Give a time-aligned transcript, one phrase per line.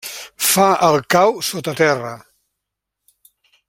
[0.51, 2.17] Fa el cau sota terra.